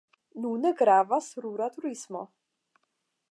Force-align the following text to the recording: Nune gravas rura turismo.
Nune 0.45 0.71
gravas 0.79 1.29
rura 1.45 1.67
turismo. 1.75 2.25